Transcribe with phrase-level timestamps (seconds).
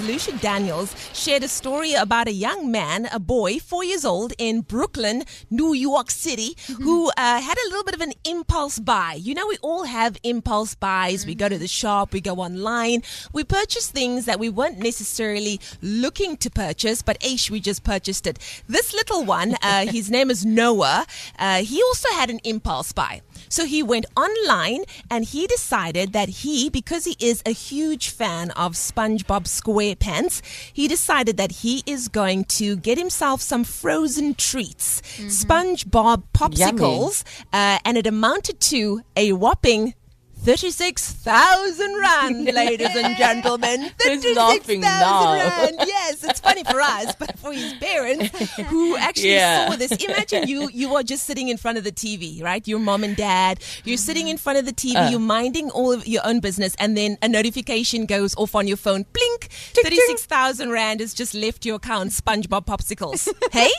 [0.00, 4.60] Lucia Daniels shared a story about a young man, a boy, four years old in
[4.60, 9.14] Brooklyn, New York City, who uh, had a little bit of an impulse buy.
[9.14, 11.26] You know, we all have impulse buys.
[11.26, 13.02] We go to the shop, we go online,
[13.32, 18.26] we purchase things that we weren't necessarily looking to purchase, but Aish, we just purchased
[18.26, 18.38] it.
[18.68, 21.06] This little one, uh, his name is Noah,
[21.38, 23.22] uh, he also had an impulse buy.
[23.48, 28.50] So he went online and he decided that he, because he is a huge fan
[28.52, 30.42] of SpongeBob SquarePants,
[30.72, 37.78] he decided that he is going to get himself some frozen treats, SpongeBob popsicles, uh,
[37.84, 39.94] and it amounted to a whopping
[40.40, 43.90] 36,000 rand, ladies and gentlemen.
[44.04, 45.76] Who's laughing 36,000 rand.
[45.88, 48.30] Yes, it's funny for us, but for his parents
[48.68, 49.68] who actually Yeah.
[49.68, 49.92] saw this.
[49.92, 52.66] Imagine you you are just sitting in front of the TV, right?
[52.66, 53.60] Your mom and dad.
[53.84, 55.10] You're sitting in front of the TV, Uh.
[55.10, 58.76] you're minding all of your own business, and then a notification goes off on your
[58.78, 59.04] phone.
[59.12, 59.48] Blink!
[59.74, 59.92] Tick, tick.
[59.94, 63.28] 36,000 rand has just left your account, SpongeBob popsicles.
[63.52, 63.70] hey?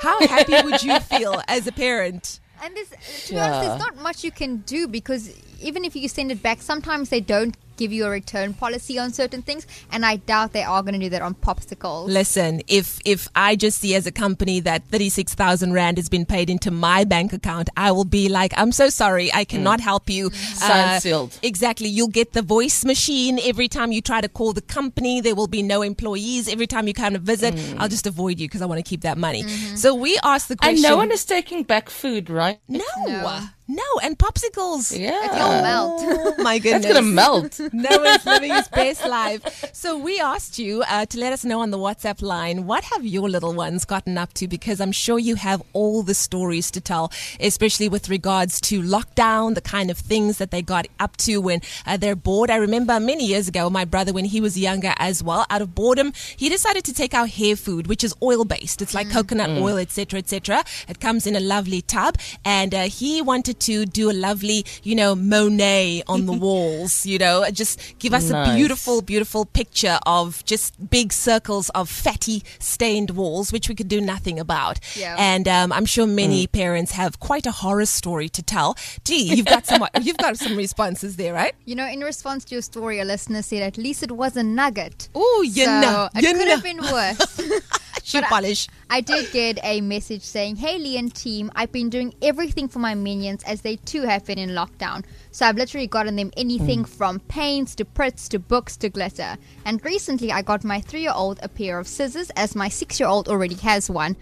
[0.00, 2.40] How happy would you feel as a parent?
[2.62, 2.88] And there's,
[3.26, 6.42] to be honest, there's not much you can do because even if you send it
[6.42, 10.52] back, sometimes they don't give you a return policy on certain things, and I doubt
[10.52, 12.08] they are going to do that on popsicles.
[12.08, 16.08] Listen, if if I just see as a company that thirty six thousand rand has
[16.08, 19.80] been paid into my bank account, I will be like, I'm so sorry, I cannot
[19.80, 19.84] mm.
[19.84, 20.30] help you.
[20.30, 20.64] Mm-hmm.
[20.64, 21.38] Uh, Signed, sealed.
[21.42, 21.88] Exactly.
[21.88, 25.20] You'll get the voice machine every time you try to call the company.
[25.20, 27.54] There will be no employees every time you come to visit.
[27.54, 27.76] Mm.
[27.78, 29.42] I'll just avoid you because I want to keep that money.
[29.42, 29.76] Mm-hmm.
[29.76, 30.76] So we asked the question.
[30.76, 32.60] And no one is taking back food, right?
[32.68, 33.40] no, No.
[33.66, 34.98] No, and popsicles.
[34.98, 35.24] Yeah.
[35.24, 36.02] It'll melt.
[36.04, 36.82] Oh my goodness.
[36.84, 37.58] That's gonna melt.
[37.72, 39.70] no one's living his best life.
[39.72, 43.06] So we asked you uh, to let us know on the WhatsApp line what have
[43.06, 46.80] your little ones gotten up to because I'm sure you have all the stories to
[46.82, 51.38] tell, especially with regards to lockdown, the kind of things that they got up to
[51.38, 52.50] when uh, they're bored.
[52.50, 55.74] I remember many years ago, my brother, when he was younger as well, out of
[55.74, 58.82] boredom, he decided to take our hair food, which is oil based.
[58.82, 60.64] It's like coconut oil, etc., etc.
[60.86, 64.94] It comes in a lovely tub, and uh, he wanted to do a lovely, you
[64.94, 67.06] know, Monet on the walls.
[67.06, 72.42] You know, just give us a beautiful, beautiful picture of just big circles of fatty
[72.58, 74.80] stained walls, which we could do nothing about.
[74.96, 75.16] Yeah.
[75.18, 78.76] And um, I'm sure many parents have quite a horror story to tell.
[79.04, 81.54] Gee, you've got some, you've got some responses there, right?
[81.64, 84.42] You know, in response to your story, a listener said at least it was a
[84.42, 85.08] nugget.
[85.14, 87.40] Oh, you so know, it could have been worse.
[88.06, 88.68] Shoe But I- polish.
[88.90, 92.78] I did get a message saying, Hey Lee and team, I've been doing everything for
[92.78, 95.04] my minions as they too have been in lockdown.
[95.30, 96.88] So I've literally gotten them anything mm.
[96.88, 99.38] from paints to prints to books to glitter.
[99.64, 103.00] And recently I got my three year old a pair of scissors as my six
[103.00, 104.16] year old already has one.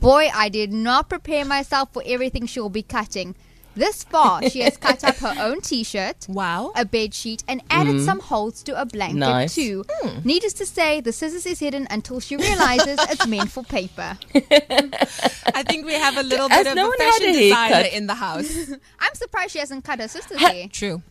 [0.00, 3.34] Boy, I did not prepare myself for everything she will be cutting.
[3.76, 6.72] This far, she has cut up her own t shirt, Wow.
[6.74, 8.04] a bed sheet, and added mm-hmm.
[8.06, 9.54] some holes to a blanket Nice.
[9.54, 9.84] too.
[10.00, 10.20] Hmm.
[10.24, 14.16] Needless to say, the scissors is hidden until she realizes it's meant for paper.
[14.34, 18.14] I think we have a little bit of no a fashion a designer in the
[18.14, 18.70] house.
[18.98, 20.68] I'm surprised she hasn't cut her sister's hair.
[20.72, 21.02] True.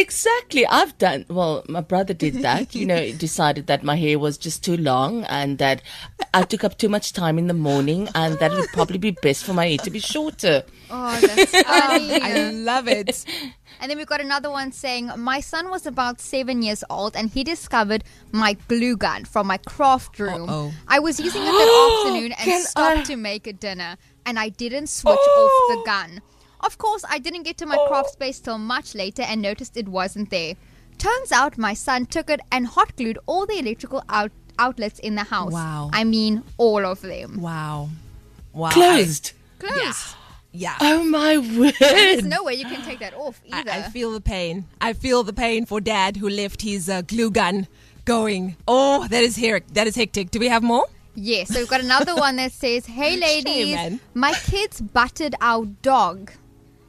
[0.00, 0.66] Exactly.
[0.66, 4.64] I've done well, my brother did that, you know, decided that my hair was just
[4.64, 5.82] too long and that
[6.32, 9.10] I took up too much time in the morning and that it would probably be
[9.22, 10.64] best for my hair to be shorter.
[10.92, 12.20] Oh, that's funny.
[12.20, 13.24] I love it.
[13.80, 17.30] and then we've got another one saying, My son was about seven years old and
[17.30, 18.02] he discovered
[18.32, 20.50] my glue gun from my craft room.
[20.50, 20.72] Uh-oh.
[20.88, 24.36] I was using it that afternoon and Can stopped I- to make a dinner and
[24.36, 26.22] I didn't switch off the gun.
[26.60, 29.88] Of course, I didn't get to my craft space till much later and noticed it
[29.88, 30.54] wasn't there.
[30.98, 35.14] Turns out my son took it and hot glued all the electrical out- outlets in
[35.14, 35.52] the house.
[35.52, 35.90] Wow.
[35.92, 37.40] I mean, all of them.
[37.40, 37.88] Wow.
[38.52, 38.70] Wow.
[38.70, 39.32] Closed.
[39.58, 40.14] Closed.
[40.52, 40.76] Yeah.
[40.80, 41.74] Oh my word.
[41.78, 43.70] There's no way you can take that off either.
[43.70, 44.66] I feel the pain.
[44.80, 47.68] I feel the pain for dad who left his uh, glue gun
[48.04, 48.56] going.
[48.66, 50.30] Oh, that is her- that is hectic.
[50.32, 50.86] Do we have more?
[51.14, 54.00] Yes, so we've got another one that says, "Hey ladies, man.
[54.14, 56.32] my kids buttered our dog."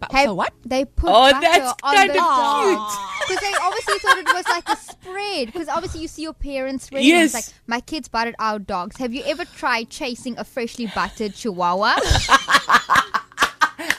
[0.02, 0.52] But, so what?
[0.66, 3.28] They put Oh, butter that's on kind the of dog cute.
[3.30, 5.46] because they obviously thought it was like a spread.
[5.54, 7.12] Because obviously you see your parents spreading.
[7.14, 7.48] and It's Yes.
[7.48, 8.98] like my kids buttered our dogs.
[8.98, 11.96] Have you ever tried chasing a freshly buttered Chihuahua?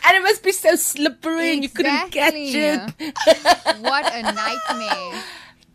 [0.04, 2.80] And it must be so slippery and you couldn't catch it.
[3.80, 5.22] what a nightmare!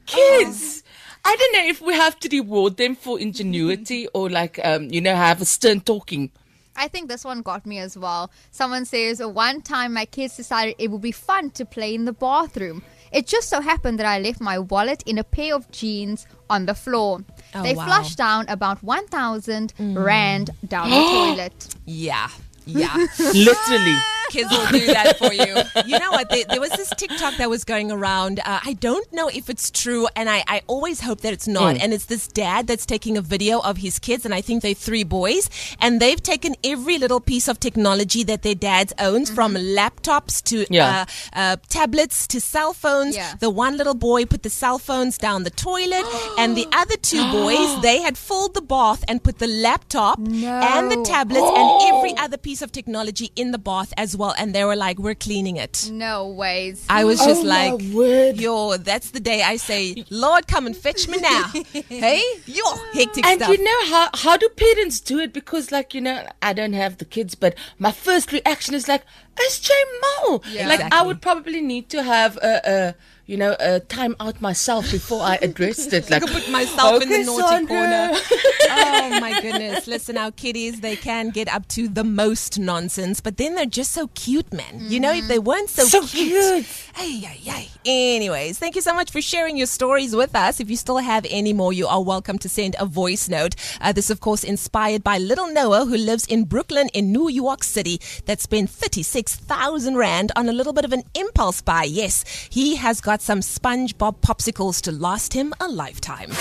[0.05, 0.83] Kids.
[1.25, 5.01] I don't know if we have to reward them for ingenuity or like um, you
[5.01, 6.31] know, have a stern talking.
[6.77, 8.31] I think this one got me as well.
[8.51, 12.13] Someone says, One time my kids decided it would be fun to play in the
[12.13, 12.83] bathroom.
[13.11, 16.65] It just so happened that I left my wallet in a pair of jeans on
[16.65, 17.23] the floor.
[17.55, 17.85] Oh, they wow.
[17.85, 20.03] flushed down about 1,000 mm.
[20.03, 20.95] rand down the
[21.35, 21.75] toilet.
[21.85, 22.29] Yeah.
[22.65, 22.93] Yeah.
[23.19, 23.97] Literally.
[24.29, 25.55] Kids will do that for you.
[25.85, 26.29] You know what?
[26.29, 28.39] There, there was this TikTok that was going around.
[28.39, 31.75] Uh, I don't know if it's true, and I, I always hope that it's not.
[31.75, 31.81] Mm.
[31.81, 34.73] And it's this dad that's taking a video of his kids, and I think they're
[34.73, 39.53] three boys, and they've taken every little piece of technology that their dads owns, from
[39.55, 41.05] laptops to Yeah.
[41.33, 43.15] uh, uh, tablets to cell phones.
[43.15, 43.33] Yeah.
[43.39, 46.05] The one little boy put the cell phones down the toilet,
[46.37, 50.91] and the other two boys they had filled the bath and put the laptop and
[50.91, 51.03] the No.
[51.03, 54.33] tablets and every other piece of technology in the bath as well.
[54.37, 56.85] And they were like, "We're cleaning it." No ways.
[56.89, 61.07] I was just Oh, like, "Yo, that's the day I say, Lord, come and fetch
[61.07, 61.43] me now."
[61.89, 63.49] hey, yo, hectic And stuff.
[63.57, 65.33] you know how how do parents do it?
[65.33, 69.03] Because like you know, I don't have the kids, but my first reaction is like,
[69.39, 70.67] "It's J Mo." Yeah.
[70.67, 72.95] Like I would probably need to have a, a
[73.27, 76.09] you know a time out myself before I addressed it.
[76.09, 78.09] Like could put myself in the naughty Sandra." corner.
[78.69, 79.85] oh my goodness.
[79.87, 83.91] Listen, our kiddies they can get up to the most nonsense, but then they're just
[83.91, 84.79] so cute, man.
[84.79, 86.65] You know, if they weren't so, So cute.
[86.95, 87.67] Ay, ay, ay.
[87.85, 90.59] Anyways, thank you so much for sharing your stories with us.
[90.59, 93.55] If you still have any more, you are welcome to send a voice note.
[93.81, 97.63] Uh, this, of course, inspired by little Noah, who lives in Brooklyn in New York
[97.63, 101.83] City, that spent 36,000 Rand on a little bit of an impulse buy.
[101.83, 106.29] Yes, he has got some SpongeBob popsicles to last him a lifetime.
[106.29, 106.37] Feel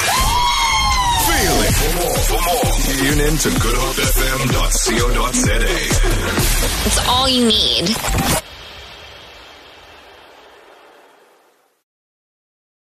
[1.62, 1.72] it.
[1.72, 4.26] For more, for more, tune in to goodhopefm.co.za.
[6.86, 8.45] It's all you need.